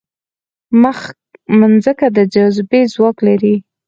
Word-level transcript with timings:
مځکه 1.59 2.07
د 2.15 2.17
جاذبې 2.33 2.81
ځواک 2.93 3.17
لري. 3.27 3.55